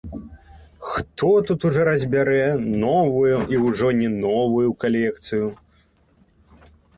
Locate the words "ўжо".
3.67-3.93